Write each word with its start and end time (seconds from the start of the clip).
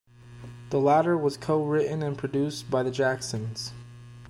The 0.71 0.79
latter 0.79 1.15
was 1.15 1.37
co-written 1.37 2.01
and 2.01 2.17
produced 2.17 2.71
by 2.71 2.81
The 2.81 2.89
Jacksons. 2.89 3.71